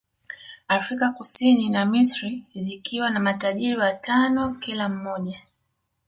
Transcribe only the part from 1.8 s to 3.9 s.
Misri zikiwa na matajiri